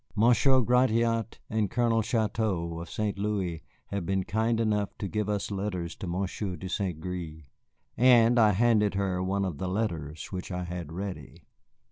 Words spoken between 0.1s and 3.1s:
Monsieur Gratiot and Colonel Chouteau, of